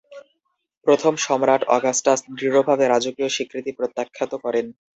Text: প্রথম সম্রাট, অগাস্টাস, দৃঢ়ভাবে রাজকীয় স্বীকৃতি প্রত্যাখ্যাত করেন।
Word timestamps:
প্রথম 0.87 1.13
সম্রাট, 1.25 1.61
অগাস্টাস, 1.69 2.19
দৃঢ়ভাবে 2.31 2.85
রাজকীয় 2.87 3.29
স্বীকৃতি 3.29 3.71
প্রত্যাখ্যাত 3.77 4.31
করেন। 4.43 4.65